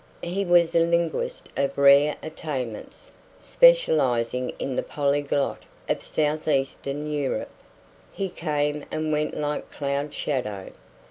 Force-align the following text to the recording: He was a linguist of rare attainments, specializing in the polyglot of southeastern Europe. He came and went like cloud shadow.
He 0.23 0.43
was 0.43 0.73
a 0.73 0.79
linguist 0.79 1.49
of 1.55 1.77
rare 1.77 2.15
attainments, 2.23 3.11
specializing 3.37 4.49
in 4.57 4.75
the 4.75 4.81
polyglot 4.81 5.59
of 5.87 6.01
southeastern 6.01 7.05
Europe. 7.07 7.51
He 8.11 8.27
came 8.27 8.83
and 8.91 9.11
went 9.11 9.37
like 9.37 9.69
cloud 9.69 10.11
shadow. 10.11 10.71